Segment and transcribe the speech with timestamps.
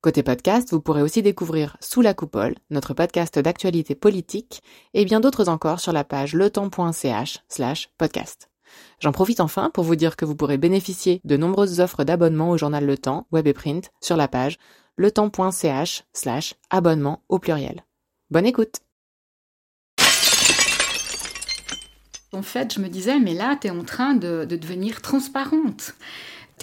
[0.00, 4.62] Côté podcast, vous pourrez aussi découvrir Sous la coupole, notre podcast d'actualité politique,
[4.94, 8.48] et bien d'autres encore sur la page letemps.ch slash podcast.
[9.00, 12.56] J'en profite enfin pour vous dire que vous pourrez bénéficier de nombreuses offres d'abonnement au
[12.56, 14.58] journal Le Temps, web et print, sur la page
[14.98, 17.84] letemps.ch slash abonnement au pluriel.
[18.30, 18.76] Bonne écoute
[22.32, 25.94] En fait, je me disais, mais là, tu es en train de, de devenir transparente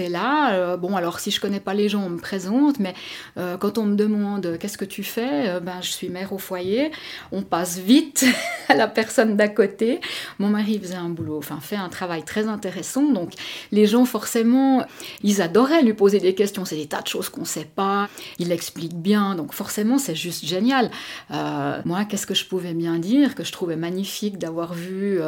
[0.03, 0.53] là.
[0.53, 2.93] Euh, bon, alors si je connais pas les gens, on me présente, mais
[3.37, 6.37] euh, quand on me demande qu'est-ce que tu fais, euh, ben je suis mère au
[6.37, 6.91] foyer.
[7.31, 8.25] On passe vite
[8.69, 10.01] à la personne d'à côté.
[10.39, 13.03] Mon mari faisait un boulot, enfin fait un travail très intéressant.
[13.11, 13.31] Donc
[13.71, 14.85] les gens forcément,
[15.23, 16.65] ils adoraient lui poser des questions.
[16.65, 18.09] C'est des tas de choses qu'on sait pas.
[18.39, 20.91] Il explique bien, donc forcément c'est juste génial.
[21.29, 25.19] moi, qu'est-ce que je pouvais bien dire que je trouvais magnifique d'avoir vu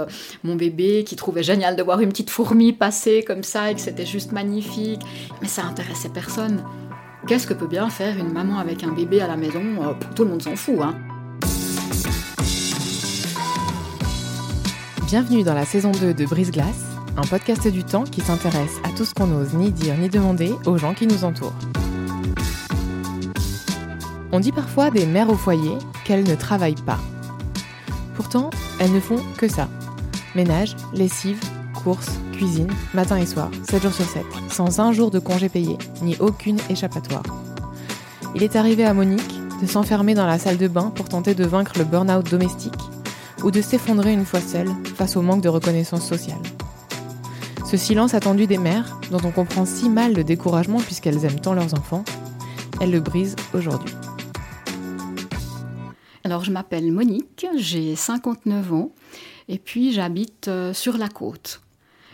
[0.44, 3.82] mon bébé, qui trouvait génial de voir une petite fourmi passer comme ça et que
[3.82, 4.57] c'était juste magnifique?
[5.42, 6.64] Mais ça intéressait personne.
[7.28, 9.62] Qu'est-ce que peut bien faire une maman avec un bébé à la maison?
[9.82, 10.96] Euh, Tout le monde s'en fout, hein.
[15.08, 16.86] Bienvenue dans la saison 2 de Brise Glace,
[17.18, 20.54] un podcast du temps qui s'intéresse à tout ce qu'on n'ose ni dire ni demander
[20.66, 21.54] aux gens qui nous entourent.
[24.32, 27.00] On dit parfois des mères au foyer qu'elles ne travaillent pas.
[28.16, 29.70] Pourtant, elles ne font que ça.
[30.36, 31.40] Ménage, lessive,
[31.84, 35.76] courses, cuisine, matin et soir, 7 jours sur 7, sans un jour de congé payé,
[36.04, 37.24] ni aucune échappatoire.
[38.36, 41.46] Il est arrivé à Monique de s'enfermer dans la salle de bain pour tenter de
[41.46, 42.74] vaincre le burn-out domestique,
[43.44, 46.38] ou de s'effondrer une fois seule face au manque de reconnaissance sociale.
[47.66, 51.54] Ce silence attendu des mères, dont on comprend si mal le découragement puisqu'elles aiment tant
[51.54, 52.06] leurs enfants,
[52.80, 53.96] elle le brise aujourd'hui.
[56.24, 58.92] Alors je m'appelle Monique, j'ai 59 ans
[59.50, 61.62] et puis j'habite euh, sur la côte.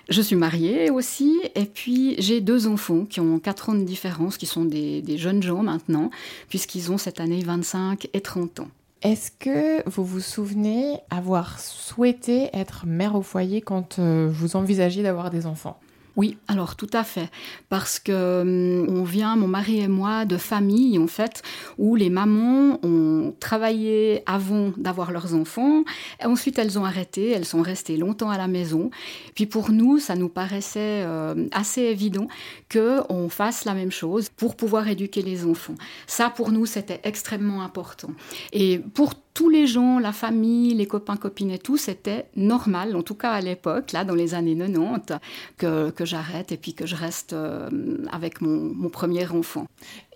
[0.09, 4.37] Je suis mariée aussi, et puis j'ai deux enfants qui ont 4 ans de différence,
[4.37, 6.09] qui sont des, jeunes gens maintenant,
[6.49, 8.67] puisqu'ils ont cette année 25 et 30 ans.
[9.01, 15.03] Est-ce que vous vous souvenez avoir souhaité être mère au foyer quand euh, vous envisagiez
[15.03, 15.79] d'avoir des enfants?
[16.15, 17.29] Oui, alors tout à fait,
[17.69, 21.41] parce que hum, on vient, mon mari et moi, de familles en fait
[21.77, 25.83] où les mamans ont travaillé avant d'avoir leurs enfants,
[26.21, 28.91] et ensuite elles ont arrêté, elles sont restées longtemps à la maison.
[29.33, 32.27] Puis pour nous, ça nous paraissait euh, assez évident
[32.69, 35.75] que on fasse la même chose pour pouvoir éduquer les enfants.
[36.05, 38.11] Ça pour nous c'était extrêmement important.
[38.51, 43.01] Et pour tous les gens, la famille, les copains, copines et tout, c'était normal, en
[43.01, 45.17] tout cas à l'époque, là, dans les années 90,
[45.57, 47.69] que, que j'arrête et puis que je reste euh,
[48.11, 49.65] avec mon, mon, premier enfant.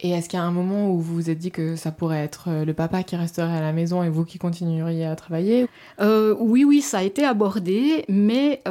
[0.01, 2.23] Et est-ce qu'il y a un moment où vous vous êtes dit que ça pourrait
[2.23, 5.67] être euh, le papa qui resterait à la maison et vous qui continueriez à travailler?
[5.99, 8.61] Euh, Oui, oui, ça a été abordé, mais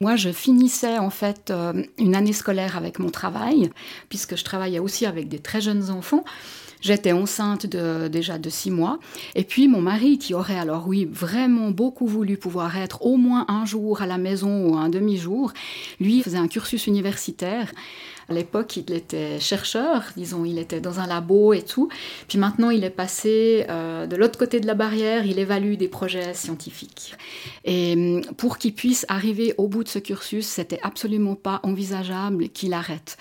[0.00, 1.52] moi, je finissais en fait
[1.98, 3.70] une année scolaire avec mon travail,
[4.08, 6.24] puisque je travaillais aussi avec des très jeunes enfants.
[6.84, 8.98] J'étais enceinte de, déjà de six mois.
[9.34, 13.46] Et puis mon mari, qui aurait alors, oui, vraiment beaucoup voulu pouvoir être au moins
[13.48, 15.54] un jour à la maison ou un demi-jour,
[15.98, 17.72] lui faisait un cursus universitaire.
[18.28, 21.88] À l'époque, il était chercheur, disons, il était dans un labo et tout.
[22.28, 25.88] Puis maintenant, il est passé euh, de l'autre côté de la barrière, il évalue des
[25.88, 27.14] projets scientifiques.
[27.64, 32.48] Et hum, pour qu'il puisse arriver au bout de ce cursus, c'était absolument pas envisageable
[32.48, 33.16] qu'il arrête.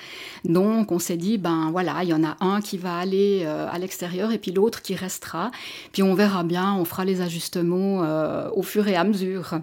[0.45, 3.67] Donc, on s'est dit, ben voilà, il y en a un qui va aller euh,
[3.69, 5.51] à l'extérieur et puis l'autre qui restera.
[5.91, 9.59] Puis on verra bien, on fera les ajustements euh, au fur et à mesure.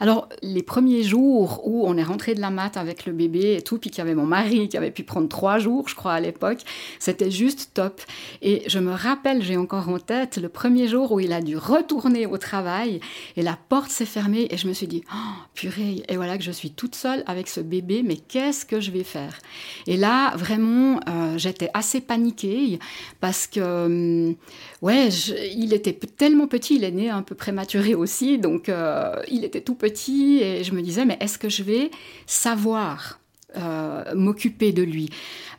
[0.00, 3.62] Alors, les premiers jours où on est rentré de la mat avec le bébé et
[3.62, 6.14] tout, puis qu'il y avait mon mari qui avait pu prendre trois jours, je crois,
[6.14, 6.58] à l'époque.
[6.98, 8.02] C'était juste top.
[8.42, 11.56] Et je me rappelle, j'ai encore en tête, le premier jour où il a dû
[11.56, 12.98] retourner au travail
[13.36, 16.42] et la porte s'est fermée et je me suis dit, oh, purée, et voilà que
[16.42, 19.38] je suis toute seule avec ce bébé, mais qu'est-ce que je vais faire?
[19.86, 22.80] Et là, vraiment, euh, j'étais assez paniquée
[23.20, 24.34] parce que, hum,
[24.82, 25.08] ouais,
[25.54, 29.60] il était tellement petit, il est né un peu prématuré aussi, donc euh, il était
[29.60, 31.92] tout petit et je me disais, mais est-ce que je vais
[32.26, 33.20] savoir?
[33.56, 35.10] Euh, m'occuper de lui.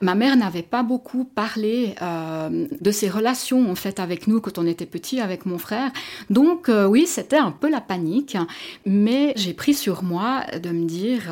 [0.01, 4.57] Ma mère n'avait pas beaucoup parlé euh, de ses relations en fait avec nous quand
[4.57, 5.91] on était petit avec mon frère.
[6.29, 8.37] Donc euh, oui, c'était un peu la panique,
[8.85, 11.31] mais j'ai pris sur moi de me dire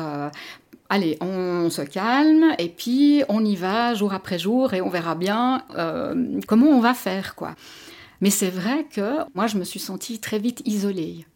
[0.88, 5.14] allez, on se calme et puis on y va jour après jour et on verra
[5.14, 5.62] bien
[6.46, 7.54] comment on va faire quoi.
[8.20, 11.26] Mais c'est vrai que moi je me suis sentie très vite isolée.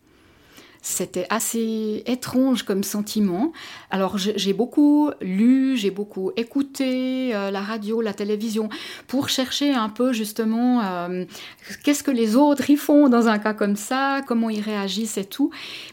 [0.90, 3.52] C'était assez étrange comme sentiment.
[3.90, 8.70] Alors j'ai beaucoup lu, j'ai beaucoup écouté euh, la radio, la télévision
[9.06, 11.26] pour chercher un peu justement euh,
[11.84, 15.26] qu'est-ce que les autres y font dans un cas comme ça, comment ils réagissent et
[15.26, 15.50] tout.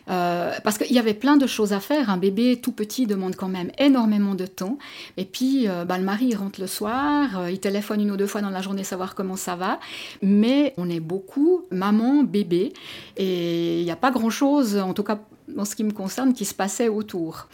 [0.09, 2.09] Euh, parce qu'il y avait plein de choses à faire.
[2.09, 4.77] Un bébé tout petit demande quand même énormément de temps.
[5.17, 8.49] Et puis bah, le mari rentre le soir, il téléphone une ou deux fois dans
[8.49, 9.77] la journée savoir comment ça va.
[10.21, 12.71] Mais on est beaucoup maman, bébé.
[13.17, 15.19] Et il n'y a pas grand-chose en tout cas
[15.57, 17.47] en ce qui me concerne, qui se passait autour.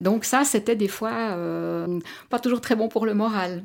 [0.00, 1.98] Donc ça, c'était des fois euh,
[2.30, 3.64] pas toujours très bon pour le moral.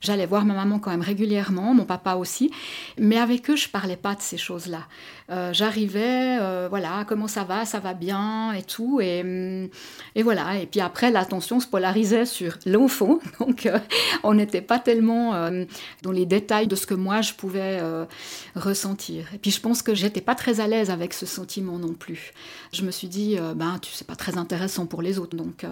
[0.00, 2.50] J'allais voir ma maman quand même régulièrement, mon papa aussi,
[2.98, 4.86] mais avec eux, je parlais pas de ces choses-là.
[5.30, 9.68] Euh, j'arrivais, euh, voilà, comment ça va, ça va bien et tout, et,
[10.14, 10.58] et voilà.
[10.58, 13.78] Et puis après, l'attention se polarisait sur l'enfant, donc euh,
[14.22, 15.16] on n'était pas tellement
[16.02, 17.80] dans les détails de ce que moi je pouvais
[18.54, 19.26] ressentir.
[19.34, 22.32] Et puis je pense que j'étais pas très à l'aise avec ce sentiment non plus.
[22.72, 25.64] Je me suis dit, ben tu sais pas très intéressant pour les autres, donc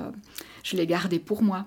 [0.63, 1.67] je l'ai gardé pour moi.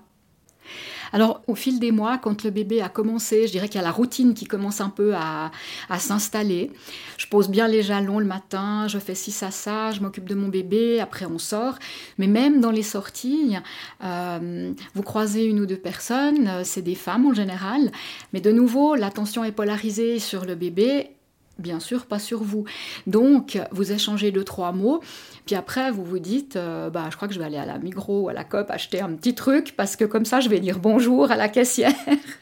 [1.12, 3.86] Alors, au fil des mois, quand le bébé a commencé, je dirais qu'il y a
[3.86, 5.50] la routine qui commence un peu à,
[5.98, 6.70] s'installer.
[7.16, 10.34] Je pose bien les jalons le matin, je fais ci, ça, ça, je m'occupe de
[10.34, 11.78] mon bébé, après on sort.
[12.18, 13.56] Mais même dans les sorties,
[14.04, 17.90] euh, vous croisez une ou deux personnes, euh, c'est des femmes en général,
[18.32, 21.10] mais de nouveau, l'attention est polarisée sur le bébé
[21.58, 22.64] bien sûr pas sur vous.
[23.06, 25.00] Donc, vous échangez deux, trois mots,
[25.48, 27.78] puis après, vous vous dites, euh, bah, je crois que je vais aller à la
[27.78, 30.60] Migros ou à la COP acheter un petit truc, parce que comme ça, je vais
[30.60, 31.94] dire bonjour à la caissière.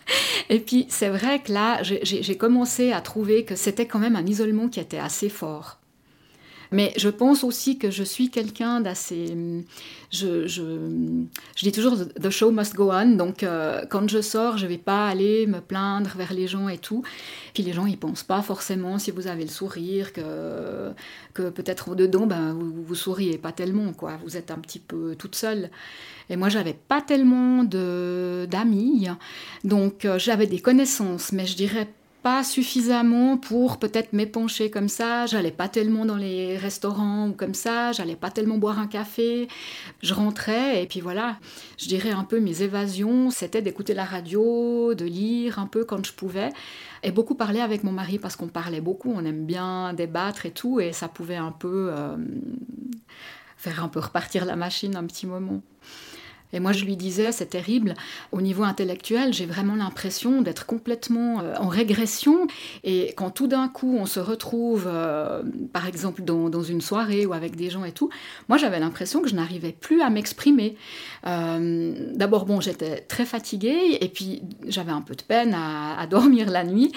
[0.51, 4.27] Et puis, c'est vrai que là, j'ai commencé à trouver que c'était quand même un
[4.27, 5.79] isolement qui était assez fort.
[6.73, 9.35] Mais je pense aussi que je suis quelqu'un d'assez.
[10.11, 10.47] Je,
[11.63, 13.17] dis toujours the show must go on.
[13.17, 16.79] Donc euh, quand je sors, je vais pas aller me plaindre vers les gens et
[16.79, 17.03] tout.
[17.55, 20.93] Puis les gens ils pensent pas forcément si vous avez le sourire que
[21.35, 24.19] que peut-être dedans ben vous, vous souriez pas tellement quoi.
[24.25, 25.71] Vous êtes un petit peu toute seule.
[26.29, 29.09] Et moi j'avais pas tellement de d'amis.
[29.65, 31.89] Donc euh, j'avais des connaissances, mais je dirais
[32.27, 35.27] pas suffisamment pour peut-être m'épancher comme ça.
[35.27, 37.93] J'allais pas tellement dans les restaurants ou comme ça.
[37.93, 39.47] J'allais pas tellement boire un café.
[40.03, 41.39] Je rentrais et puis voilà.
[41.79, 46.05] Je dirais un peu mes évasions, c'était d'écouter la radio, de lire un peu quand
[46.05, 46.49] je pouvais
[47.05, 49.13] et beaucoup parler avec mon mari parce qu'on parlait beaucoup.
[49.15, 52.17] On aime bien débattre et tout et ça pouvait un peu euh,
[53.57, 55.63] faire un peu repartir la machine un petit moment.
[56.53, 57.95] Et moi, je lui disais, c'est terrible,
[58.33, 62.47] au niveau intellectuel, j'ai vraiment l'impression d'être complètement euh, en régression.
[62.85, 67.27] Et quand tout d'un coup, on se retrouve, euh, par exemple, dans, dans, une soirée
[67.27, 68.11] ou avec des gens et tout,
[68.49, 70.77] moi, j'avais l'impression que je n'arrivais plus à m'exprimer.
[71.27, 76.51] Euh, D'abord, bon, j'étais très fatiguée et puis j'avais un peu de peine à, dormir
[76.51, 76.93] la nuit.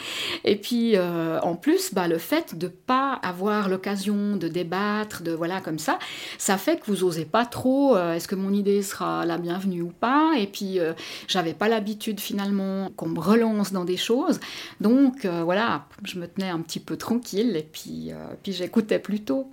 [0.45, 5.61] Et puis, en plus, bah, le fait de pas avoir l'occasion de débattre, de voilà,
[5.61, 5.97] comme ça,
[6.37, 9.91] ça fait que vous osez pas trop, est-ce que mon idée sera la bienvenue ou
[9.91, 10.33] pas.
[10.37, 10.93] Et puis, euh,
[11.27, 14.39] j'avais pas l'habitude finalement qu'on me relance dans des choses.
[14.81, 18.99] Donc, euh, voilà, je me tenais un petit peu tranquille et puis, euh, puis j'écoutais
[18.99, 19.47] plutôt.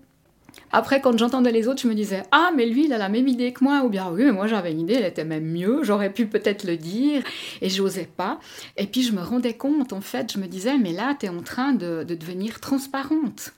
[0.73, 3.29] Après, quand j'entendais les autres, je me disais Ah, mais lui, il a la même
[3.29, 3.83] idée que moi.
[3.85, 5.81] Ou bien, oui, mais moi, j'avais une idée, elle était même mieux.
[5.83, 7.23] J'aurais pu peut-être le dire.
[7.61, 8.41] Et j'osais pas.
[8.77, 11.29] Et puis, je me rendais compte, en fait, je me disais Mais là, tu es
[11.29, 13.53] en train de, de devenir transparente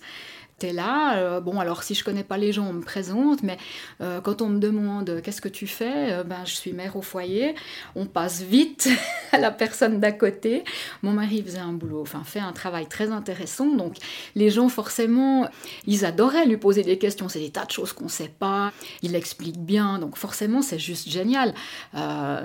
[0.58, 1.16] t'es là.
[1.19, 3.56] Euh, bon, alors si je connais pas les gens, on me présente, mais
[4.00, 7.02] euh, quand on me demande qu'est-ce que tu fais, euh, ben je suis mère au
[7.02, 7.54] foyer.
[7.94, 8.88] On passe vite
[9.33, 10.64] à la personne d'à côté.
[11.02, 13.66] Mon mari faisait un boulot, enfin fait un travail très intéressant.
[13.66, 13.97] Donc
[14.35, 15.49] les gens forcément,
[15.87, 17.28] ils adoraient lui poser des questions.
[17.28, 18.73] C'est des tas de choses qu'on sait pas.
[19.02, 21.54] Il explique bien, donc forcément c'est juste génial.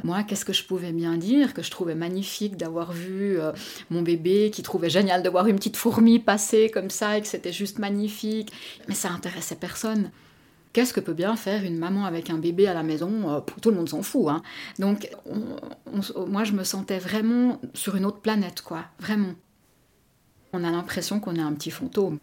[0.03, 3.39] moi, qu'est-ce que je pouvais bien dire que je trouvais magnifique d'avoir vu
[3.89, 7.27] mon bébé, qui trouvait génial de voir une petite fourmi passer comme ça et que
[7.27, 8.02] c'était juste magnifique?
[8.88, 10.12] Mais ça intéressait personne.
[10.74, 13.69] Qu'est-ce que peut bien faire une maman avec un bébé à la maison euh, Tout
[13.69, 14.27] le monde s'en fout.
[14.29, 14.41] Hein.
[14.79, 15.10] Donc,
[16.27, 18.86] moi, je me sentais vraiment sur une autre planète, quoi.
[19.00, 19.33] Vraiment.
[20.51, 22.17] On a l'impression qu'on est un petit fantôme.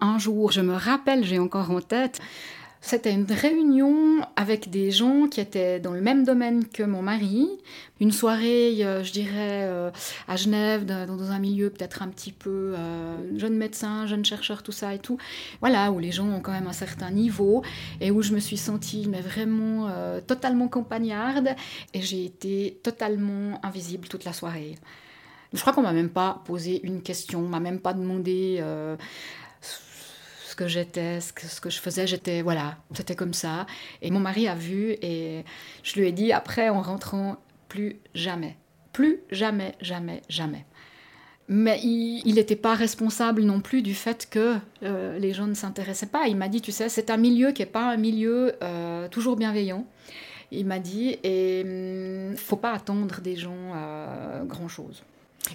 [0.00, 2.20] Un jour, je me rappelle, j'ai encore en tête,
[2.82, 7.46] c'était une réunion avec des gens qui étaient dans le même domaine que mon mari.
[8.00, 9.90] Une soirée, euh, je dirais, euh,
[10.26, 14.72] à Genève, dans un milieu peut-être un petit peu euh, jeune médecin, jeune chercheur, tout
[14.72, 15.18] ça et tout.
[15.60, 17.62] Voilà, où les gens ont quand même un certain niveau
[18.00, 19.90] et où je me suis sentie mais vraiment
[20.26, 21.50] totalement campagnarde
[21.92, 24.76] et j'ai été totalement invisible toute la soirée.
[25.52, 28.62] Je crois qu'on m'a même pas posé une question, on m'a même pas demandé
[30.60, 33.66] que j'étais, ce que, je faisais, j'étais, voilà, c'était comme ça.
[34.02, 35.42] Et mon mari a vu et
[35.82, 37.38] je lui ai dit après en rentrant,
[37.68, 38.58] plus jamais,
[38.92, 40.66] plus jamais, jamais, jamais.
[41.48, 46.06] Mais il n'était pas responsable non plus du fait que euh, les gens ne s'intéressaient
[46.06, 46.28] pas.
[46.28, 49.36] Il m'a dit, tu sais, c'est un milieu qui n'est pas un milieu euh, toujours
[49.36, 49.86] bienveillant.
[50.52, 55.02] Il m'a dit, et il hum, faut pas attendre des gens à grand-chose.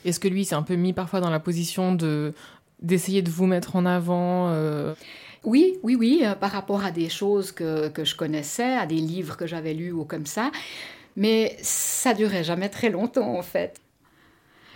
[0.03, 2.33] Est-ce que lui s'est un peu mis parfois dans la position de
[2.81, 4.93] d'essayer de vous mettre en avant euh
[5.43, 9.37] Oui, oui, oui, par rapport à des choses que, que je connaissais, à des livres
[9.37, 10.51] que j'avais lus ou comme ça.
[11.15, 13.79] Mais ça durait jamais très longtemps en fait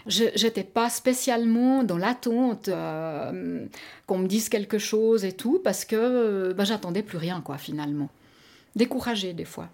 [0.09, 3.65] je n'étais pas spécialement dans l'attente euh,
[4.07, 8.09] qu'on me dise quelque chose et tout, parce que bah, j'attendais plus rien, quoi, finalement.
[8.75, 9.69] Découragée, des fois.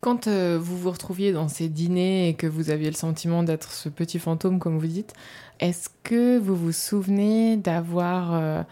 [0.00, 3.72] Quand euh, vous vous retrouviez dans ces dîners et que vous aviez le sentiment d'être
[3.72, 5.12] ce petit fantôme, comme vous dites,
[5.60, 8.34] est-ce que vous vous souvenez d'avoir...
[8.34, 8.62] Euh,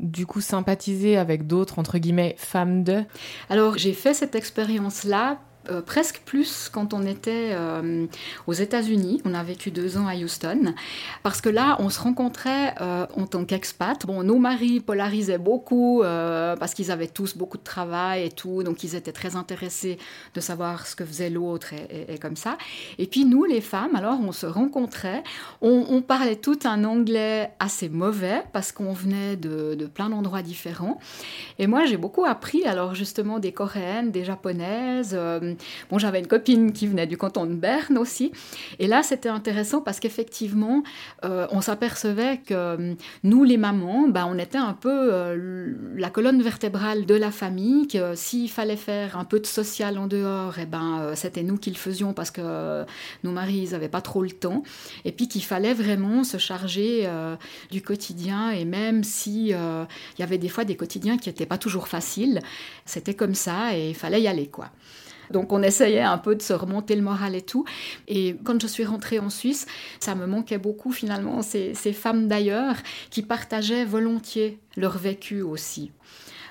[0.00, 3.04] du coup sympathisé avec d'autres, entre guillemets, femmes de?
[3.48, 5.38] Alors j'ai fait cette expérience-là
[5.70, 8.06] euh, presque plus quand on était euh,
[8.46, 9.22] aux États-Unis.
[9.24, 10.74] On a vécu deux ans à Houston.
[11.22, 14.04] Parce que là, on se rencontrait euh, en tant qu'expat.
[14.06, 18.62] Bon, nos maris polarisaient beaucoup parce qu'ils avaient tous beaucoup de travail et tout.
[18.62, 19.98] Donc, ils étaient très intéressés
[20.34, 22.58] de savoir ce que faisait l'autre et, comme ça.
[22.98, 25.22] Et puis, nous, les femmes, alors, on se rencontrait.
[25.60, 30.98] On, parlait tout un anglais assez mauvais parce qu'on venait de, de plein d'endroits différents.
[31.58, 35.16] Et moi, j'ai beaucoup appris, alors, justement, des coréennes, des japonaises
[35.90, 38.32] bon, j'avais une copine qui venait du canton de Berne aussi.
[38.78, 40.82] Et là, c'était intéressant parce qu'effectivement,
[41.24, 46.10] euh, on s'apercevait que euh, nous, les mamans, ben, on était un peu euh, la
[46.10, 50.58] colonne vertébrale de la famille, que s'il fallait faire un peu de social en dehors,
[50.58, 52.84] et eh ben, c'était nous qui le faisions parce que
[53.22, 54.62] nos maris n'avaient pas trop le temps.
[55.04, 57.08] Et puis qu'il fallait vraiment se charger
[57.70, 58.50] du quotidien.
[58.50, 62.40] Et même si il y avait des fois des quotidiens qui n'étaient pas toujours faciles,
[62.84, 64.70] c'était comme ça et il fallait y aller, quoi.
[65.34, 67.64] Donc on essayait un peu de se remonter le moral et tout.
[68.06, 69.66] Et quand je suis rentrée en Suisse,
[69.98, 72.76] ça me manquait beaucoup finalement, ces, ces femmes d'ailleurs
[73.10, 75.90] qui partageaient volontiers leur vécu aussi.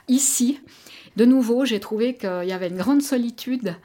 [0.10, 0.60] Ici,
[1.16, 3.76] de nouveau, j'ai trouvé qu'il y avait une grande solitude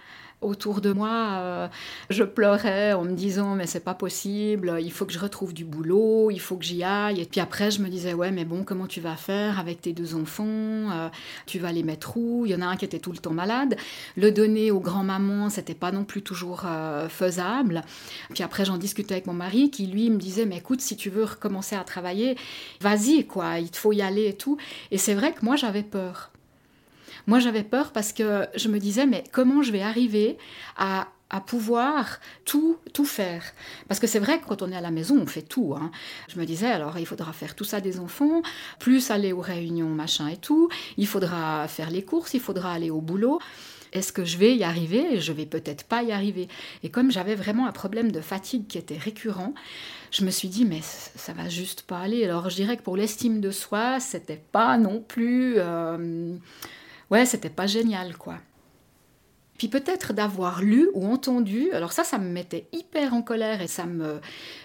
[0.41, 1.69] autour de moi, euh,
[2.11, 5.65] je pleurais en me disant mais c'est pas possible, il faut que je retrouve du
[5.65, 7.21] boulot, il faut que j'y aille.
[7.21, 9.93] Et puis après je me disais ouais mais bon comment tu vas faire avec tes
[9.93, 11.09] deux enfants, euh,
[11.47, 12.47] tu vas les mettre où?
[12.47, 13.77] Il y en a un qui était tout le temps malade.
[14.17, 17.83] Le donner aux grands-mamans c'était pas non plus toujours euh, faisable.
[18.33, 21.11] Puis après j'en discutais avec mon mari qui lui me disait mais écoute si tu
[21.11, 22.37] veux recommencer à travailler,
[22.81, 24.57] vas-y quoi, il faut y aller et tout.
[24.93, 26.31] Et c'est vrai que moi j'avais peur.
[27.29, 30.39] Moi, j'avais peur parce que je me disais, mais comment je vais arriver
[30.79, 31.09] à,
[31.47, 33.45] pouvoir tout, tout faire?
[33.87, 35.75] Parce que c'est vrai que quand on est à la maison, on fait tout.
[35.77, 35.91] Hein.
[36.29, 38.41] Je me disais, alors il faudra faire tout ça des enfants,
[38.81, 40.71] plus aller aux réunions, machin et tout.
[40.97, 43.41] Il faudra faire les courses, il faudra aller au boulot.
[43.93, 45.21] Est-ce que je vais y arriver?
[45.21, 46.49] Je vais peut-être pas y arriver.
[46.83, 49.53] Et comme j'avais vraiment un problème de fatigue qui était récurrent,
[50.11, 52.25] je me suis dit mais ça va juste pas aller.
[52.25, 56.39] Alors je dirais que pour l'estime de soi, c'était pas non plus euh,
[57.11, 58.39] ouais, c'était pas génial, quoi.
[59.59, 63.67] Puis peut-être d'avoir lu ou entendu, alors ça, ça me mettait hyper en colère et
[63.67, 64.21] ça me,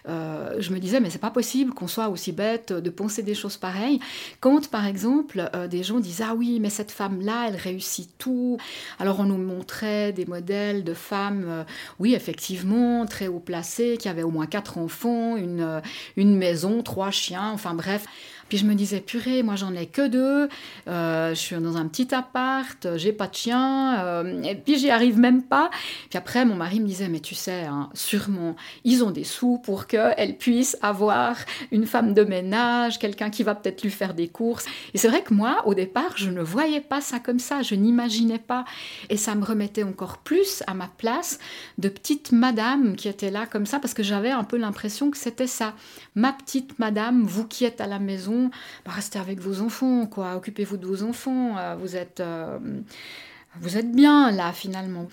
[0.08, 3.34] euh, je me disais mais c'est pas possible qu'on soit aussi bête de penser des
[3.34, 4.00] choses pareilles.
[4.40, 8.16] Quand par exemple euh, des gens disent ah oui mais cette femme là elle réussit
[8.20, 8.60] tout,
[9.00, 11.64] alors on nous montrait des modèles de femmes, euh,
[11.98, 15.82] oui effectivement très haut placées, qui avaient au moins quatre enfants, une
[16.18, 18.06] une maison, trois chiens, enfin bref.
[18.54, 20.48] Puis je me disais, purée, moi j'en ai que deux,
[20.88, 24.92] euh, je suis dans un petit appart, j'ai pas de chien, euh, et puis j'y
[24.92, 25.72] arrive même pas.
[26.12, 29.58] Puis après, mon mari me disait, mais tu sais, hein, sûrement, ils ont des sous
[29.58, 31.36] pour qu'elle puisse avoir
[31.72, 34.68] une femme de ménage, quelqu'un qui va peut-être lui faire des courses.
[34.94, 37.74] Et c'est vrai que moi, au départ, je ne voyais pas ça comme ça, je
[37.74, 38.66] n'imaginais pas.
[39.10, 41.40] Et ça me remettait encore plus à ma place
[41.80, 45.18] de petite madame qui était là comme ça, parce que j'avais un peu l'impression que
[45.18, 45.74] c'était ça.
[46.14, 48.43] Ma petite madame, vous qui êtes à la maison,
[48.86, 50.36] bah, restez avec vos enfants, quoi.
[50.36, 51.58] Occupez-vous de vos enfants.
[51.58, 52.60] Euh, vous êtes, euh,
[53.60, 55.08] vous êtes bien là finalement.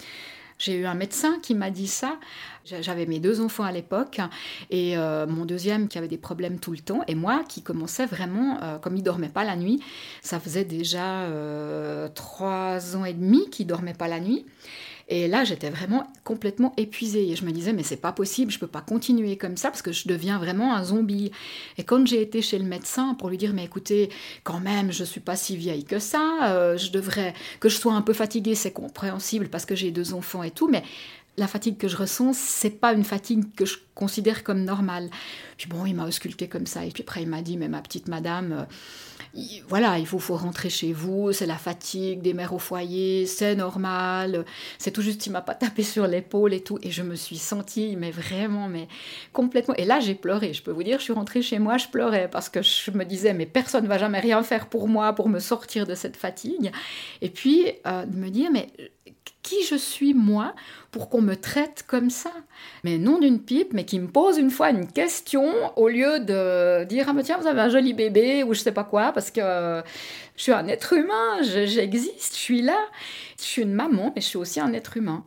[0.58, 2.18] J'ai eu un médecin qui m'a dit ça.
[2.66, 4.20] J'avais mes deux enfants à l'époque
[4.68, 8.04] et euh, mon deuxième qui avait des problèmes tout le temps et moi qui commençais
[8.04, 9.82] vraiment, comme il dormait pas la nuit,
[10.20, 11.26] ça faisait déjà
[12.14, 14.44] trois ans et demi qu'il dormait pas la nuit.
[15.12, 17.28] Et là, j'étais vraiment complètement épuisée.
[17.30, 19.82] Et je me disais, mais c'est pas possible, je peux pas continuer comme ça parce
[19.82, 21.32] que je deviens vraiment un zombie.
[21.78, 24.08] Et quand j'ai été chez le médecin pour lui dire, mais écoutez,
[24.44, 27.92] quand même, je suis pas si vieille que ça, euh, je devrais, que je sois
[27.92, 30.84] un peu fatiguée, c'est compréhensible parce que j'ai deux enfants et tout, mais
[31.36, 35.10] la fatigue que je ressens, c'est pas une fatigue que je considère comme normale.
[35.56, 37.82] Puis bon, il m'a ausculté comme ça, et puis après il m'a dit, mais ma
[37.82, 38.66] petite madame,
[39.68, 44.44] voilà, il faut, rentrer chez vous, c'est la fatigue des mères au foyer, c'est normal,
[44.78, 47.38] c'est tout juste, il m'a pas tapé sur l'épaule et tout, et je me suis
[47.38, 48.88] sentie, mais vraiment, mais
[49.32, 49.74] complètement.
[49.76, 52.28] Et là, j'ai pleuré, je peux vous dire, je suis rentrée chez moi, je pleurais,
[52.28, 55.28] parce que je me disais, mais personne ne va jamais rien faire pour moi, pour
[55.28, 56.72] me sortir de cette fatigue.
[57.22, 58.68] Et puis, euh, de me dire, mais
[59.42, 60.54] qui je suis moi
[60.90, 62.32] pour qu'on me traite comme ça
[62.84, 66.84] Mais non d'une pipe, mais qui me pose une fois une question au lieu de
[66.84, 69.30] dire ah mais tiens vous avez un joli bébé ou je sais pas quoi parce
[69.30, 69.82] que
[70.36, 72.78] je suis un être humain, j'existe, je suis là,
[73.38, 75.24] je suis une maman mais je suis aussi un être humain.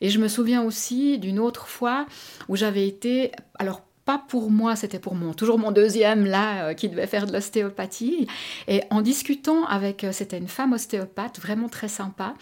[0.00, 2.06] Et je me souviens aussi d'une autre fois
[2.48, 6.72] où j'avais été alors pas pour moi, c'était pour mon, toujours mon deuxième là, euh,
[6.72, 8.26] qui devait faire de l'ostéopathie.
[8.66, 12.32] Et en discutant avec, euh, c'était une femme ostéopathe vraiment très sympa,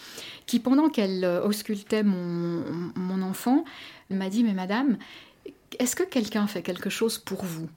[0.46, 2.62] qui pendant qu'elle euh, auscultait mon,
[2.94, 3.64] mon enfant,
[4.10, 4.96] m'a dit, mais madame,
[5.80, 7.68] est-ce que quelqu'un fait quelque chose pour vous?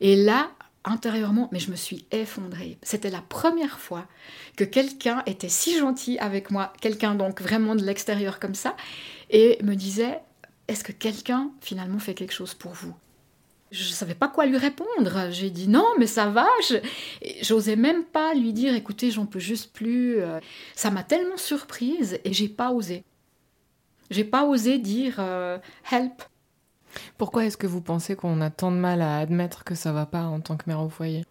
[0.00, 0.52] Et là,
[0.84, 2.78] intérieurement, mais je me suis effondrée.
[2.82, 4.06] C'était la première fois
[4.56, 8.76] que quelqu'un était si gentil avec moi, quelqu'un donc vraiment de l'extérieur comme ça,
[9.28, 10.20] et me disait
[10.68, 12.94] est-ce que quelqu'un finalement fait quelque chose pour vous?
[13.72, 15.30] Je ne savais pas quoi lui répondre.
[15.30, 16.46] J'ai dit non, mais ça va.
[17.42, 20.20] J'osais même pas lui dire écoutez, j'en peux juste plus.
[20.20, 20.38] Euh.
[20.74, 23.04] Ça m'a tellement surprise et j'ai pas osé.
[24.10, 25.58] J'ai pas osé dire euh,
[25.90, 26.22] help.
[27.18, 30.06] Pourquoi est-ce que vous pensez qu'on a tant de mal à admettre que ça va
[30.06, 31.24] pas en tant que mère au foyer?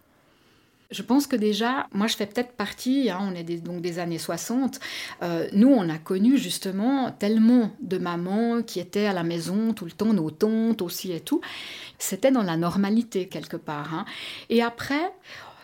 [0.90, 4.18] Je pense que déjà, moi je fais peut-être partie, hein, on est donc des années
[4.18, 4.80] 60,
[5.22, 9.84] euh, nous on a connu justement tellement de mamans qui étaient à la maison tout
[9.84, 11.40] le temps, nos tantes aussi et tout.
[11.98, 13.94] C'était dans la normalité quelque part.
[13.94, 14.04] Hein.
[14.50, 15.12] Et après,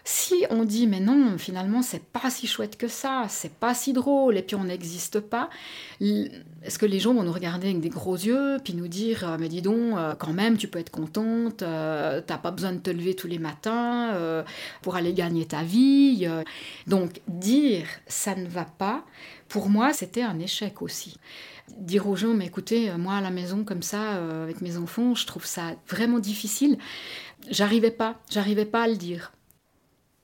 [0.05, 3.93] si on dit mais non, finalement c'est pas si chouette que ça, c'est pas si
[3.93, 5.49] drôle et puis on n'existe pas,
[6.01, 9.37] est-ce que les gens vont nous regarder avec des gros yeux puis nous dire euh,
[9.39, 12.79] mais dis donc euh, quand même tu peux être contente, euh, t'as pas besoin de
[12.79, 14.43] te lever tous les matins
[14.83, 16.27] pour aller gagner ta vie.
[16.87, 19.05] Donc dire ça ne va pas,
[19.49, 21.17] pour moi c'était un échec aussi
[21.79, 25.27] dire aux gens, mais écoutez, moi à la maison comme ça, avec mes enfants, je
[25.27, 26.77] trouve ça vraiment difficile.
[27.51, 29.33] J'arrivais pas, j'arrivais pas à le dire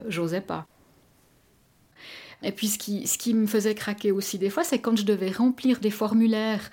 [0.07, 0.67] j'osais pas.
[2.43, 5.05] Et puis ce qui, ce qui, me faisait craquer aussi des fois, c'est quand je
[5.05, 6.71] devais remplir des formulaires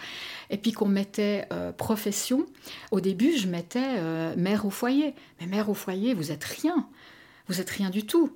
[0.49, 2.45] et puis qu'on mettait euh, profession.
[2.91, 5.15] Au début, je mettais euh, mère au foyer.
[5.39, 6.87] Mais mère au foyer, vous êtes rien.
[7.47, 8.31] Vous êtes rien du tout.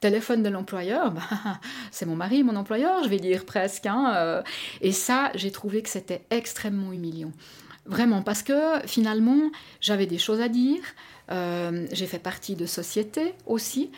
[0.00, 1.60] Téléphone de l'employeur, bah,
[1.92, 3.86] c'est mon mari, mon employeur, je vais dire presque.
[3.86, 4.42] Hein, euh.
[4.80, 7.32] et ça, j'ai trouvé que c'était extrêmement humiliant.
[7.86, 10.80] Vraiment, parce que finalement, j'avais des choses à dire,
[11.30, 13.90] euh, j'ai fait partie de sociétés aussi.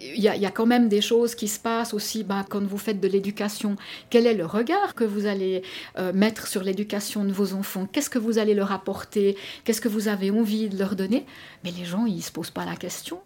[0.00, 3.00] Il y, a, quand même des choses qui se passent aussi ben, quand vous faites
[3.00, 3.76] de l'éducation.
[4.10, 5.62] Quel est le regard que vous allez
[5.98, 7.86] euh, mettre sur l'éducation de vos enfants?
[7.90, 9.36] Qu'est-ce que vous allez leur apporter?
[9.64, 11.26] Qu'est-ce que vous avez envie de leur donner?
[11.64, 13.20] Mais les gens, ils ne se posent pas la question.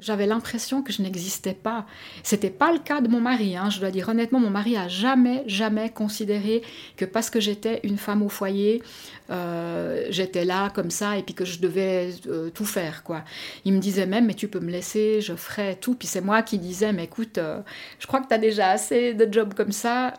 [0.00, 1.86] J'avais l'impression que je n'existais pas.
[2.22, 3.56] C'était pas le cas de mon mari.
[3.56, 3.70] Hein.
[3.70, 6.62] Je dois dire honnêtement, mon mari a jamais, jamais considéré
[6.96, 8.82] que parce que j'étais une femme au foyer,
[9.30, 13.02] euh, j'étais là comme ça et puis que je devais euh, tout faire.
[13.04, 13.24] quoi.
[13.64, 15.94] Il me disait même, mais tu peux me laisser, je ferai tout.
[15.94, 17.60] Puis c'est moi qui disais, mais écoute, euh,
[17.98, 20.14] je crois que tu as déjà assez de jobs comme ça,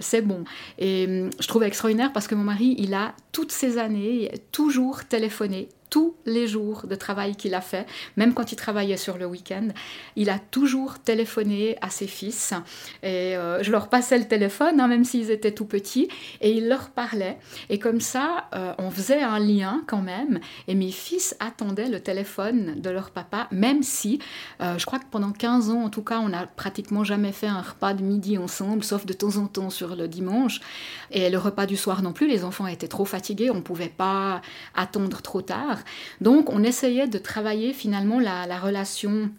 [0.00, 0.44] c'est bon.
[0.78, 5.04] Et hum, je trouvais extraordinaire parce que mon mari, il a toutes ces années toujours
[5.04, 9.26] téléphoné tous les jours de travail qu'il a fait, même quand il travaillait sur le
[9.26, 9.68] week-end,
[10.16, 12.54] il a toujours téléphoné à ses fils.
[13.02, 16.08] Et euh, je leur passais le téléphone, hein, même s'ils étaient tout petits,
[16.40, 17.36] et il leur parlait.
[17.68, 20.40] Et comme ça, euh, on faisait un lien quand même.
[20.66, 24.18] Et mes fils attendaient le téléphone de leur papa, même si,
[24.62, 27.48] euh, je crois que pendant 15 ans, en tout cas, on n'a pratiquement jamais fait
[27.48, 30.62] un repas de midi ensemble, sauf de temps en temps sur le dimanche.
[31.10, 33.92] Et le repas du soir non plus, les enfants étaient trop fatigués, on ne pouvait
[33.94, 34.40] pas
[34.74, 35.81] attendre trop tard.
[36.20, 39.30] Donc on essayait de travailler finalement la, relation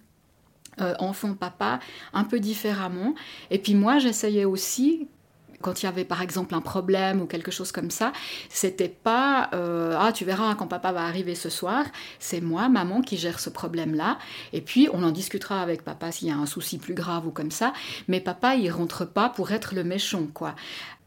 [0.81, 1.79] euh, enfant-papa
[2.13, 3.13] un peu différemment.
[3.51, 5.07] Et puis moi, j'essayais aussi
[5.63, 8.13] quand il y avait par exemple un problème ou quelque chose comme ça,
[8.49, 11.85] c'était pas euh, ah tu verras quand papa va arriver ce soir,
[12.19, 14.19] c'est moi maman qui gère ce problème là
[14.51, 17.31] et puis on en discutera avec papa s'il y a un souci plus grave ou
[17.31, 17.73] comme ça,
[18.07, 20.53] mais papa il rentre pas pour être le méchant quoi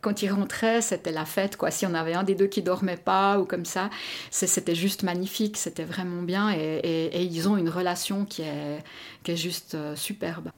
[0.00, 1.56] quand ils rentraient, c'était la fête.
[1.56, 1.70] Quoi.
[1.70, 3.90] Si on avait un des deux qui dormait pas ou comme ça,
[4.30, 6.52] c'était juste magnifique, c'était vraiment bien.
[6.52, 8.82] Et, ils ont une relation qui est,
[9.24, 10.50] qui est juste euh, superbe.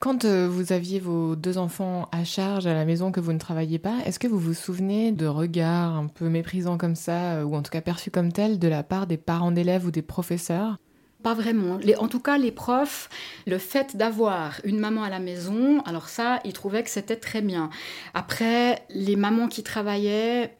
[0.00, 3.38] Quand euh, vous aviez vos deux enfants à charge à la maison que vous ne
[3.38, 7.42] travailliez pas, est-ce que vous vous souvenez de regards un peu méprisants comme ça, euh,
[7.42, 10.02] ou en tout cas perçus comme tels, de la part des parents d'élèves ou des
[10.02, 10.78] professeurs?
[11.22, 11.80] Pas vraiment.
[11.98, 13.08] en tout cas, les profs,
[13.46, 17.40] le fait d'avoir une maman à la maison, alors ça, ils trouvaient que c'était très
[17.40, 17.70] bien.
[18.14, 20.56] Après, les mamans qui travaillaient,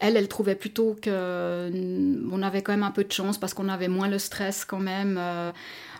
[0.00, 3.86] elle, elle trouvait plutôt qu'on avait quand même un peu de chance parce qu'on avait
[3.88, 5.16] moins le stress quand même.
[5.18, 5.52] Euh,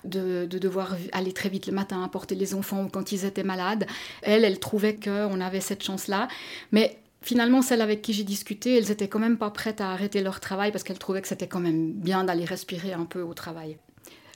[0.05, 3.87] de, devoir aller très vite le matin, apporter les enfants quand ils étaient malades.
[4.23, 6.29] Elle, elle trouvait qu'on avait cette chance-là.
[6.73, 10.21] Mais finalement, celles avec qui j'ai discuté, elles étaient quand même pas prêtes à arrêter
[10.23, 13.33] leur travail parce qu'elles trouvaient que c'était quand même bien d'aller respirer un peu au
[13.33, 13.79] travail.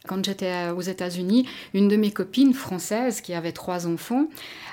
[0.06, 4.28] Quand j'étais aux États-Unis, une de mes copines françaises qui avait trois enfants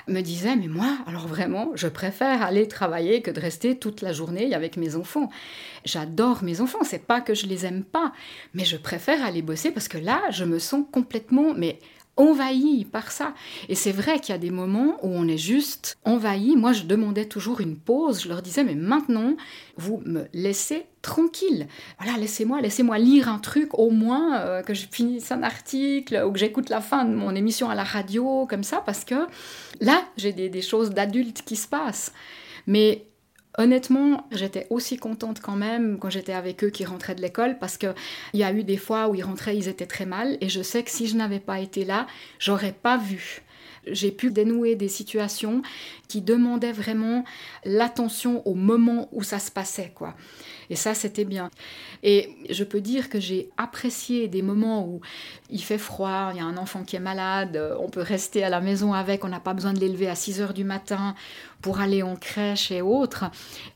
[0.06, 4.12] me disait Mais moi, alors vraiment, je préfère aller travailler que de rester toute la
[4.12, 5.28] journée avec mes enfants.
[5.84, 8.12] J'adore mes enfants, c'est pas que je les aime pas,
[8.54, 11.80] mais je préfère aller bosser parce que là, je me sens complètement mais
[12.16, 13.34] envahi par ça.
[13.68, 16.56] Et c'est vrai qu'il y a des moments où on est juste envahi.
[16.56, 18.22] Moi, je demandais toujours une pause.
[18.22, 19.36] Je leur disais, mais maintenant,
[19.76, 21.68] vous me laissez tranquille.
[22.00, 26.32] Voilà, laissez-moi, laissez-moi lire un truc au moins, euh, que je finisse un article ou
[26.32, 29.26] que j'écoute la fin de mon émission à la radio, comme ça, parce que
[29.80, 32.12] là, j'ai des, des choses d'adultes qui se passent.
[32.66, 33.06] Mais
[33.58, 37.78] Honnêtement, j'étais aussi contente quand même quand j'étais avec eux qui rentraient de l'école parce
[37.78, 37.94] qu'il
[38.34, 40.36] y a eu des fois où ils rentraient, ils étaient très mal.
[40.40, 42.06] Et je sais que si je n'avais pas été là,
[42.38, 43.42] j'aurais pas vu
[43.86, 45.62] j'ai pu dénouer des situations
[46.08, 47.24] qui demandaient vraiment
[47.64, 50.14] l'attention au moment où ça se passait, quoi.
[50.70, 51.50] Et ça, c'était bien.
[52.02, 55.00] Et je peux dire que j'ai apprécié des moments où
[55.50, 58.48] il fait froid, il y a un enfant qui est malade, on peut rester à
[58.48, 61.14] la maison avec, on n'a pas besoin de l'élever à 6 heures du matin
[61.62, 63.24] pour aller en crèche et autres.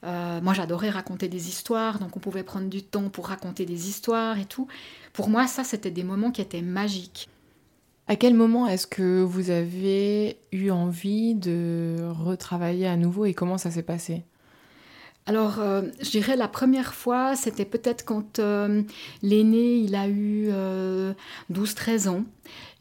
[0.04, 3.88] Euh, moi, j'adorais raconter des histoires, donc on pouvait prendre du temps pour raconter des
[3.88, 4.66] histoires et tout.
[5.12, 7.28] Pour moi, ça, c'était des moments qui étaient magiques.
[8.10, 13.56] À quel moment est-ce que vous avez eu envie de retravailler à nouveau et comment
[13.56, 14.24] ça s'est passé?
[15.30, 18.82] Alors, euh, je dirais la première fois, c'était peut-être quand euh,
[19.22, 20.48] l'aîné, il a eu
[21.52, 22.24] 12-13 euh, ans.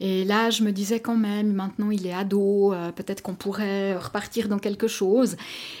[0.00, 4.48] Et là, je me disais quand même, maintenant il est ado, peut-être qu'on pourrait repartir
[4.48, 5.36] dans quelque chose.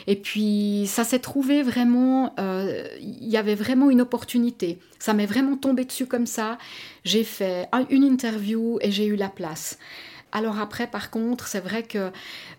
[0.06, 4.78] Et puis, ça s'est trouvé vraiment, il y avait vraiment une opportunité.
[5.00, 6.56] Ça m'est vraiment tombé dessus comme ça.
[7.02, 9.76] J'ai fait une interview et j'ai eu la place.
[10.32, 12.10] Alors après, par contre, c'est vrai que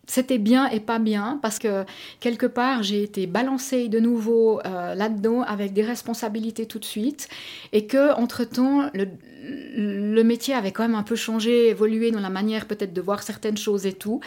[0.08, 1.86] c'était bien et pas bien parce que
[2.20, 7.30] quelque part, j'ai été balancée de nouveau euh, là-dedans avec des responsabilités tout de suite
[7.72, 12.66] et que entre-temps, le, métier avait quand même un peu changé, évolué dans la manière
[12.66, 14.20] peut-être de voir certaines choses et tout.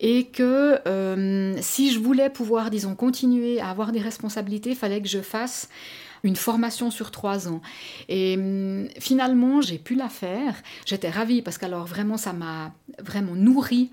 [0.00, 5.02] Et que euh, si je voulais pouvoir, disons, continuer à avoir des responsabilités, il fallait
[5.02, 5.68] que je fasse
[6.22, 7.60] une formation sur trois ans.
[8.08, 10.54] Et hum, finalement, j'ai pu la faire.
[10.86, 13.90] J'étais ravie parce qu'alors vraiment, ça m'a vraiment nourri.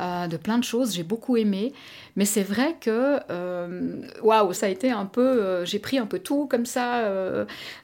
[0.00, 1.74] Euh, de plein de choses, j'ai beaucoup aimé,
[2.16, 6.06] mais c'est vrai que euh, waouh, ça a été un peu, euh, j'ai pris un
[6.06, 6.80] peu tout comme ça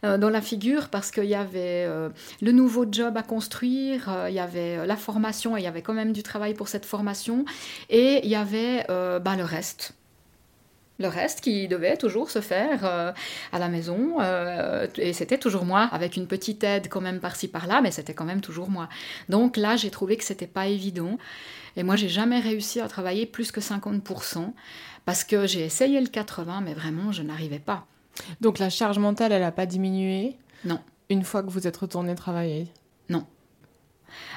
[0.02, 1.86] dans la figure parce qu'il y avait
[2.40, 5.94] le nouveau job à construire, il y avait la formation, et il y avait quand
[5.94, 7.44] même du travail pour cette formation,
[7.90, 9.94] et il y avait bah, le reste
[10.98, 13.12] le reste qui devait toujours se faire euh,
[13.52, 14.16] à la maison.
[14.20, 18.14] Euh, et c'était toujours moi, avec une petite aide quand même par-ci par-là, mais c'était
[18.14, 18.88] quand même toujours moi.
[19.28, 21.18] Donc là, j'ai trouvé que c'était pas évident.
[21.76, 24.52] Et moi, j'ai jamais réussi à travailler plus que 50%,
[25.04, 27.86] parce que j'ai essayé le 80, mais vraiment, je n'arrivais pas.
[28.40, 30.36] Donc la charge mentale, elle n'a pas diminué?
[30.64, 30.80] Non.
[31.10, 32.68] Une fois que vous êtes retourné travailler?
[33.10, 33.26] Non.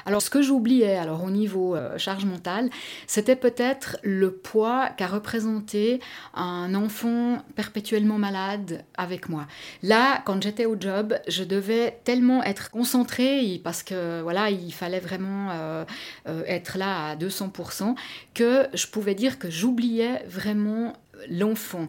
[0.06, 2.70] Alors ce que j'oubliais alors au niveau euh, charge mentale,
[3.06, 6.00] c'était peut-être le poids qu'a représenté
[6.34, 9.46] un enfant perpétuellement malade avec moi.
[9.82, 15.00] Là, quand j'étais au job, je devais tellement être concentrée parce que voilà, il fallait
[15.00, 15.84] vraiment euh,
[16.28, 17.94] euh, être là à 200%
[18.34, 20.94] que je pouvais dire que j'oubliais vraiment
[21.28, 21.86] l'enfant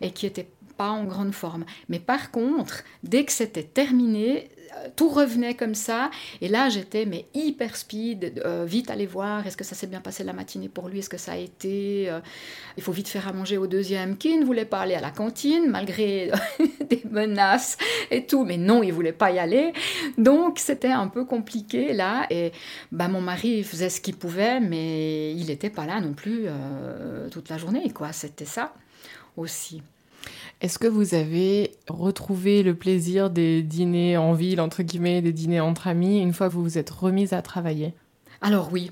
[0.00, 1.64] et qui était pas en grande forme.
[1.88, 4.48] Mais par contre, dès que c'était terminé,
[4.96, 6.10] tout revenait comme ça.
[6.40, 10.00] Et là, j'étais mais hyper speed, euh, vite aller voir, est-ce que ça s'est bien
[10.00, 12.10] passé la matinée pour lui, est-ce que ça a été...
[12.10, 12.20] Euh,
[12.76, 15.10] il faut vite faire à manger au deuxième qui ne voulait pas aller à la
[15.10, 16.30] cantine, malgré
[16.88, 17.76] des menaces
[18.10, 18.44] et tout.
[18.44, 19.72] Mais non, il voulait pas y aller.
[20.18, 22.26] Donc, c'était un peu compliqué là.
[22.30, 22.52] Et
[22.92, 27.28] bah, mon mari faisait ce qu'il pouvait, mais il n'était pas là non plus euh,
[27.30, 27.90] toute la journée.
[27.90, 28.12] quoi.
[28.12, 28.72] C'était ça
[29.36, 29.82] aussi.
[30.60, 35.60] Est-ce que vous avez retrouvé le plaisir des dîners en ville, entre guillemets, des dîners
[35.60, 37.94] entre amis, une fois que vous vous êtes remise à travailler?
[38.40, 38.90] Alors oui,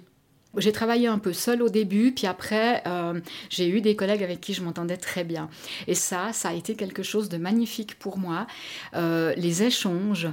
[0.59, 4.41] J'ai travaillé un peu seule au début, puis après, euh, j'ai eu des collègues avec
[4.41, 5.49] qui je m'entendais très bien.
[5.87, 8.47] Et ça, ça a été quelque chose de magnifique pour moi.
[8.95, 10.29] Euh, les échanges,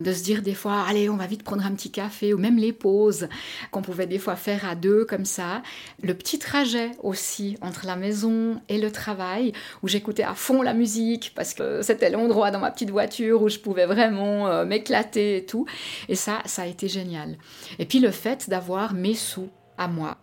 [0.00, 2.56] de se dire des fois, allez, on va vite prendre un petit café, ou même
[2.56, 3.28] les pauses
[3.72, 5.62] qu'on pouvait des fois faire à deux comme ça.
[6.02, 10.74] Le petit trajet aussi entre la maison et le travail, où j'écoutais à fond la
[10.74, 15.38] musique, parce que c'était l'endroit dans ma petite voiture où je pouvais vraiment euh, m'éclater
[15.38, 15.66] et tout.
[16.08, 17.38] Et ça, ça a été génial.
[17.80, 20.16] Et puis le fait d'avoir mes sous à moi.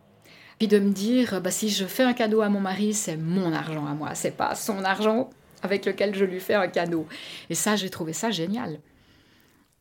[0.57, 3.51] Puis de me dire, bah, si je fais un cadeau à mon mari, c'est mon
[3.53, 5.29] argent à moi, c'est pas son argent
[5.63, 7.07] avec lequel je lui fais un cadeau.
[7.49, 8.79] Et ça, j'ai trouvé ça génial.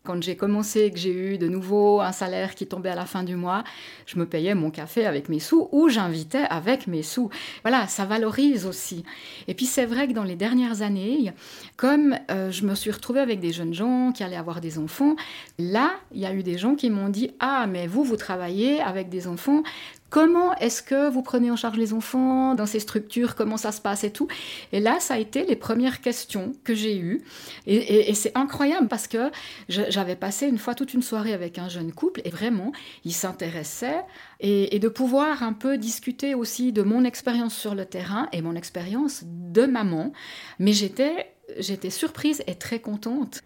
[0.03, 3.23] Quand j'ai commencé, que j'ai eu de nouveau un salaire qui tombait à la fin
[3.23, 3.65] du mois,
[4.07, 7.29] je me payais mon café avec mes sous ou j'invitais avec mes sous.
[7.63, 9.05] Voilà, ça valorise aussi.
[9.47, 11.33] Et puis c'est vrai que dans les dernières années,
[11.77, 15.17] comme euh, je me suis retrouvée avec des jeunes gens qui allaient avoir des enfants,
[15.59, 18.81] là, il y a eu des gens qui m'ont dit Ah, mais vous, vous travaillez
[18.81, 19.63] avec des enfants,
[20.11, 23.81] Comment est-ce que vous prenez en charge les enfants dans ces structures Comment ça se
[23.81, 24.27] passe et tout?
[24.73, 27.23] Et là, ça a été les premières questions que j'ai eues.
[27.67, 29.31] Et, c'est incroyable parce que
[29.69, 32.73] j'avais passé une fois toute une soirée avec un jeune couple et vraiment,
[33.05, 34.05] ils s'intéressaient.
[34.41, 38.43] Et, et de pouvoir un peu discuter aussi de mon expérience sur le terrain et
[38.43, 40.13] mon expérience de maman.
[40.59, 43.43] Mais j'étais, j'étais surprise et très contente.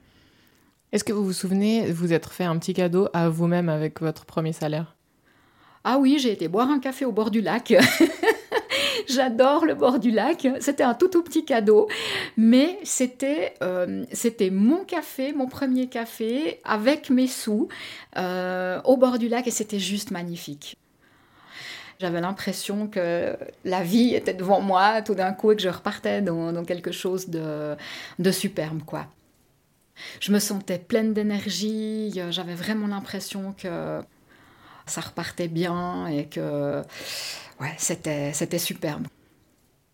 [0.92, 4.24] Est-ce que vous vous souvenez vous être fait un petit cadeau à vous-même avec votre
[4.24, 4.93] premier salaire?
[5.84, 7.74] Ah oui, j'ai été boire un café au bord du lac.
[9.08, 10.48] J'adore le bord du lac.
[10.60, 11.88] C'était un tout petit cadeau,
[12.38, 17.68] mais c'était euh, c'était mon café, mon premier café avec mes sous
[18.16, 20.78] euh, au bord du lac et c'était juste magnifique.
[22.00, 26.22] J'avais l'impression que la vie était devant moi tout d'un coup et que je repartais
[26.22, 27.76] dans, quelque chose de,
[28.18, 29.06] de superbe, quoi.
[30.18, 34.00] Je me sentais pleine d'énergie, j'avais vraiment l'impression que
[34.86, 36.82] ça repartait bien et que
[37.60, 39.06] ouais, c'était, c'était superbe.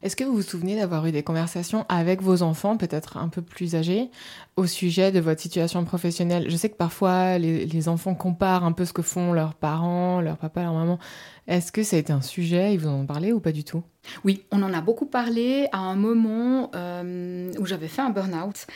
[0.03, 3.43] Est-ce que vous vous souvenez d'avoir eu des conversations avec vos enfants, peut-être un peu
[3.43, 4.09] plus âgés,
[4.57, 6.47] au sujet de votre situation professionnelle?
[6.49, 10.39] Je sais que parfois les, enfants comparent un peu ce que font leurs parents, leur
[10.39, 10.99] papa, leur maman.
[11.47, 12.73] Est-ce que ça a été un sujet?
[12.73, 13.83] Ils vous en ont parlé ou pas du tout?
[14.25, 18.67] Oui, on en a beaucoup parlé à un moment euh, où j'avais fait un burn-out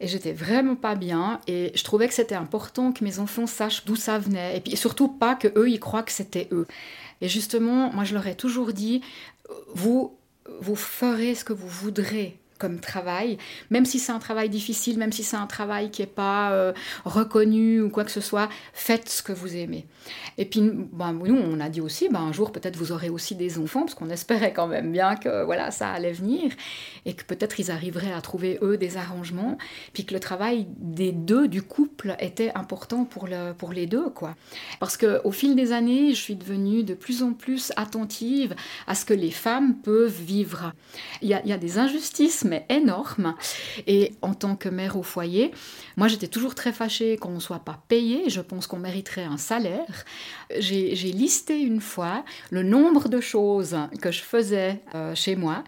[0.00, 3.84] et j'étais vraiment pas bien et je trouvais que c'était important que mes enfants sachent
[3.84, 6.66] d'où ça venait et puis surtout pas que eux ils croient que c'était eux.
[7.20, 9.02] Et justement, moi je leur ai toujours dit
[9.74, 10.16] vous
[10.60, 13.38] vous ferez ce que vous voudrez comme travail,
[13.70, 16.72] même si c'est un travail difficile, même si c'est un travail qui n'est pas euh,
[17.04, 19.86] reconnu ou quoi que ce soit, faites ce que vous aimez.
[20.38, 20.60] Et puis,
[20.92, 23.80] ben, nous, on a dit aussi, ben, un jour, peut-être vous aurez aussi des enfants,
[23.80, 26.52] parce qu'on espérait quand même bien que voilà, ça allait venir,
[27.06, 29.56] et que peut-être ils arriveraient à trouver, eux, des arrangements,
[29.94, 34.10] puis que le travail des deux, du couple, était important pour, le, pour les deux.
[34.10, 34.36] quoi.
[34.78, 38.54] Parce qu'au fil des années, je suis devenue de plus en plus attentive
[38.86, 40.72] à ce que les femmes peuvent vivre.
[41.22, 43.34] Il y a, il y a des injustices, énorme.
[43.86, 45.52] Et en tant que mère au foyer,
[45.96, 48.28] moi j'étais toujours très fâchée qu'on ne soit pas payé.
[48.28, 50.04] Je pense qu'on mériterait un salaire.
[50.58, 55.64] J'ai listé une fois le nombre de choses que je faisais euh, chez moi.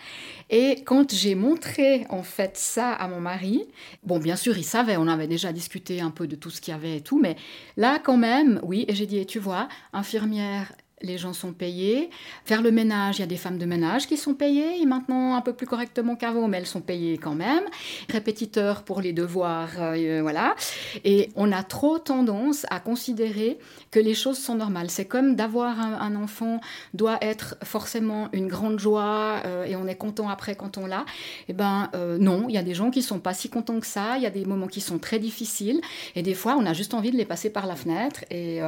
[0.51, 3.65] Et quand j'ai montré en fait ça à mon mari,
[4.03, 6.73] bon bien sûr il savait, on avait déjà discuté un peu de tout ce qu'il
[6.73, 7.37] y avait et tout, mais
[7.77, 12.11] là quand même, oui, et j'ai dit, tu vois, infirmière les gens sont payés.
[12.45, 15.35] Faire le ménage, il y a des femmes de ménage qui sont payées, et maintenant
[15.35, 17.65] un peu plus correctement qu'avant, mais elles sont payées quand même.
[18.09, 20.55] Répétiteurs pour les devoirs, euh, voilà.
[21.05, 23.59] Et on a trop tendance à considérer
[23.91, 24.91] que les choses sont normales.
[24.91, 26.61] C'est comme d'avoir un, enfant
[26.93, 31.05] doit être forcément une grande joie euh, et on est content après quand on l'a.
[31.49, 33.87] Eh ben euh, non, il y a des gens qui sont pas si contents que
[33.87, 34.17] ça.
[34.19, 35.81] Il y a des moments qui sont très difficiles
[36.15, 38.25] et des fois on a juste envie de les passer par la fenêtre.
[38.31, 38.61] Et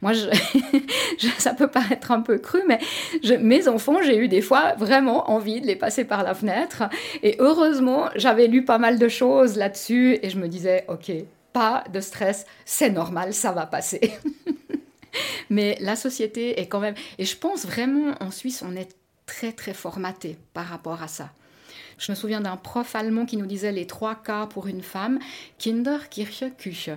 [0.00, 0.12] moi,
[1.18, 2.80] je, ça peut paraître un peu cru, mais
[3.38, 6.84] mes enfants, j'ai eu des fois vraiment envie de les passer par la fenêtre.
[7.22, 11.12] Et heureusement, j'avais lu pas mal de choses là-dessus et je me disais, ok,
[11.52, 14.12] pas de stress, c'est normal, ça va passer.
[15.50, 16.94] mais la société est quand même...
[17.18, 21.28] Et je pense vraiment, en Suisse, on est très, très formaté par rapport à ça.
[21.98, 25.18] Je me souviens d'un prof allemand qui nous disait les trois cas pour une femme
[25.58, 26.90] Kinder, Kirche, Küche.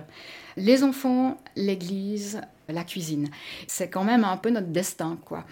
[0.56, 2.40] Les enfants, l'église,
[2.72, 3.28] la cuisine.
[3.66, 5.44] C'est quand même un peu notre destin, quoi.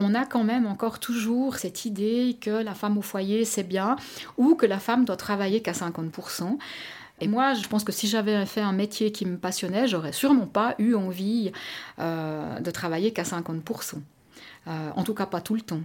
[0.00, 3.96] On a quand même encore toujours cette idée que la femme au foyer, c'est bien,
[4.36, 6.58] ou que la femme doit travailler qu'à 50%.
[7.20, 10.46] Et moi, je pense que si j'avais fait un métier qui me passionnait, j'aurais sûrement
[10.46, 11.50] pas eu envie
[11.98, 13.94] euh, de travailler qu'à 50%.
[14.68, 15.82] Euh, en tout cas, pas tout le temps.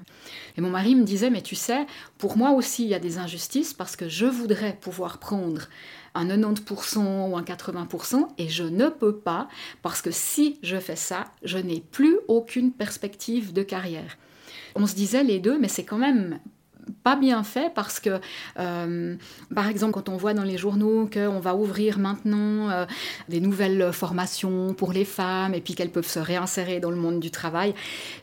[0.58, 1.86] Et mon mari me disait, mais tu sais,
[2.18, 5.68] pour moi aussi, il y a des injustices parce que je voudrais pouvoir prendre
[6.16, 9.48] un 90% ou un 80% et je ne peux pas
[9.82, 14.18] parce que si je fais ça, je n'ai plus aucune perspective de carrière.
[14.76, 16.40] On se disait les deux, mais c'est quand même
[17.04, 18.20] pas bien fait parce que,
[18.60, 19.16] euh,
[19.54, 22.86] par exemple, quand on voit dans les journaux qu'on va ouvrir maintenant euh,
[23.30, 27.20] des nouvelles formations pour les femmes et puis qu'elles peuvent se réinsérer dans le monde
[27.20, 27.74] du travail,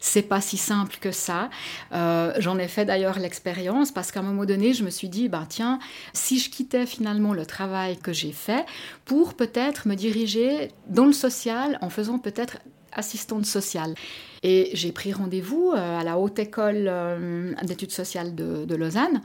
[0.00, 1.50] c'est pas si simple que ça.
[1.92, 5.28] Euh, j'en ai fait d'ailleurs l'expérience parce qu'à un moment donné, je me suis dit,
[5.28, 5.78] bah tiens,
[6.12, 8.64] si je quittais finalement le travail que j'ai fait
[9.04, 12.58] pour peut-être me diriger dans le social en faisant peut-être
[12.92, 13.94] assistante sociale.
[14.42, 19.20] Et j'ai pris rendez-vous euh, à la Haute École euh, d'études sociales de, Lausanne.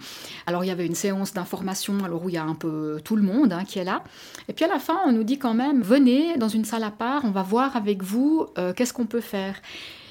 [0.47, 3.15] Alors il y avait une séance d'information, alors où il y a un peu tout
[3.15, 4.03] le monde hein, qui est là.
[4.47, 6.91] Et puis à la fin, on nous dit quand même, venez dans une salle à
[6.91, 9.55] part, on va voir avec vous euh, qu'est-ce qu'on peut faire.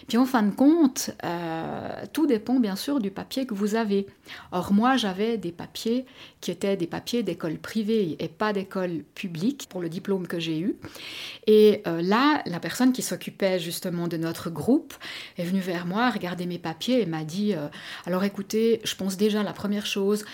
[0.09, 4.07] Puis en fin de compte, euh, tout dépend bien sûr du papier que vous avez.
[4.51, 6.07] Or moi, j'avais des papiers
[6.41, 10.59] qui étaient des papiers d'école privée et pas d'école publique pour le diplôme que j'ai
[10.59, 10.77] eu.
[11.47, 14.95] Et euh, là, la personne qui s'occupait justement de notre groupe
[15.39, 17.69] est venue vers moi, a regardé mes papiers et m'a dit euh,
[18.07, 20.25] alors écoutez, je pense déjà la première chose,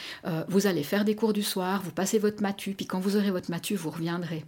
[0.49, 3.31] vous allez faire des cours du soir, vous passez votre matu, puis quand vous aurez
[3.31, 4.45] votre matu, vous reviendrez.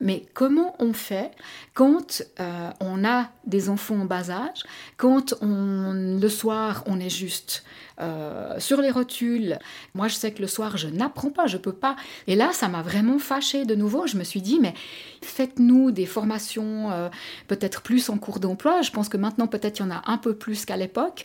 [0.00, 1.30] Mais comment on fait
[1.72, 4.62] quand euh, on a des enfants en bas âge,
[4.96, 7.64] quand on, le soir on est juste
[8.00, 9.58] euh, sur les rotules?
[9.94, 11.96] Moi je sais que le soir je n'apprends pas, je peux pas.
[12.26, 14.06] Et là ça m'a vraiment fâchée de nouveau.
[14.06, 14.74] Je me suis dit mais
[15.22, 17.08] faites-nous des formations euh,
[17.48, 18.82] peut-être plus en cours d'emploi.
[18.82, 21.24] Je pense que maintenant peut-être il y en a un peu plus qu'à l'époque.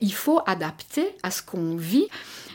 [0.00, 2.08] Il faut adapter à ce qu'on vit.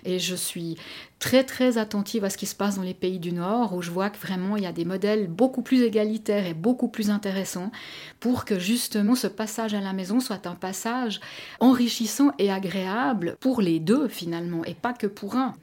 [0.07, 0.77] Et je suis
[1.19, 3.91] très très attentive à ce qui se passe dans les pays du Nord, où je
[3.91, 7.71] vois que vraiment il y a des modèles beaucoup plus égalitaires et beaucoup plus intéressants
[8.19, 11.21] pour que justement ce passage à la maison soit un passage
[11.59, 15.53] enrichissant et agréable pour les deux finalement, et pas que pour un.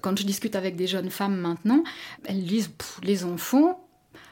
[0.00, 1.82] Quand je discute avec des jeunes femmes maintenant,
[2.24, 2.70] elles disent
[3.02, 3.87] les enfants,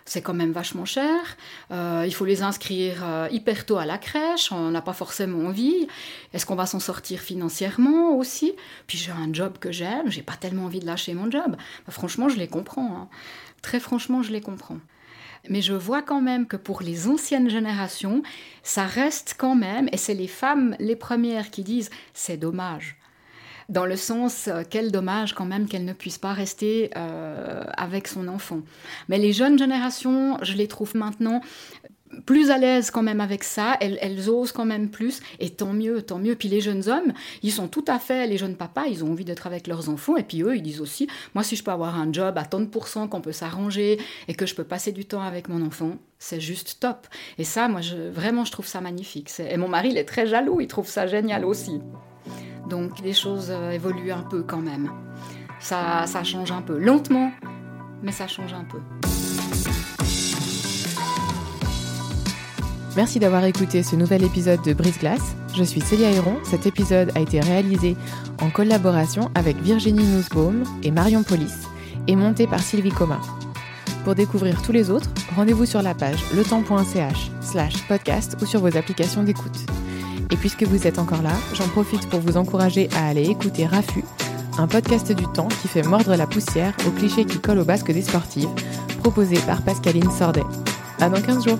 [0.07, 1.37] c'est quand même vachement cher.
[1.73, 5.47] Euh, il faut les inscrire euh, hyper tôt à la crèche, on n'a pas forcément
[5.49, 5.89] envie.
[6.33, 8.55] Est-ce qu'on va s'en sortir financièrement aussi?
[8.87, 11.57] Puis j'ai un job que j'aime, j'ai pas tellement envie de lâcher mon job.
[11.57, 12.97] Bah, franchement, je les comprends.
[12.97, 13.09] Hein.
[13.63, 14.79] Très franchement, je les comprends.
[15.49, 18.23] Mais je vois quand même que pour les anciennes générations,
[18.63, 22.97] ça reste quand même, et c'est les femmes les premières qui disent c'est dommage
[23.69, 28.09] dans le sens euh, quel dommage quand même qu'elle ne puisse pas rester euh, avec
[28.09, 28.61] son enfant.
[29.09, 31.41] Mais les jeunes générations, je les trouve maintenant
[32.25, 36.03] plus à l'aise quand même avec ça, elles, osent quand même plus, et tant mieux,
[36.03, 36.35] tant mieux.
[36.35, 39.25] Puis les jeunes hommes, ils sont tout à fait, les jeunes papas, ils ont envie
[39.25, 41.99] d'être avec leurs enfants, et puis eux, ils disent aussi, moi si je peux avoir
[41.99, 43.99] un job à tant de pourcents, qu'on peut s'arranger,
[44.29, 47.07] et que je peux passer du temps avec mon enfant, c'est juste top.
[47.39, 49.31] Et ça, moi, je, vraiment, je trouve ça magnifique.
[49.39, 51.81] Et mon mari, il est très jaloux, il trouve ça génial aussi.
[52.69, 54.91] Donc les choses euh, évoluent un peu quand même.
[55.61, 57.31] Ça, ça change un peu, lentement,
[58.03, 58.79] mais ça change un peu.
[62.97, 65.37] Merci d'avoir écouté ce nouvel épisode de Brise Glace.
[65.55, 66.39] Je suis Célia Héron.
[66.45, 67.95] Cet épisode a été réalisé
[68.41, 71.53] en collaboration avec Virginie Nussbaum et Marion Polis
[72.07, 73.21] et monté par Sylvie Coma.
[74.05, 78.77] Pour découvrir tous les autres, rendez-vous sur la page letemps.ch slash podcast ou sur vos
[78.77, 79.76] applications d'écoute.
[80.31, 84.05] Et puisque vous êtes encore là, j'en profite pour vous encourager à aller écouter Rafu,
[84.59, 87.93] un podcast du temps qui fait mordre la poussière aux clichés qui collent au basque
[87.93, 88.49] des sportives,
[89.03, 90.45] proposé par Pascaline Sordet.
[91.01, 91.59] À dans 15 jours!